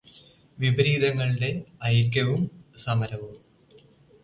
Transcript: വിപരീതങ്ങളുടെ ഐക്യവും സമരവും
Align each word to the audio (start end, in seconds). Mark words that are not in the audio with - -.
വിപരീതങ്ങളുടെ 0.57 1.49
ഐക്യവും 1.85 2.41
സമരവും 2.77 3.35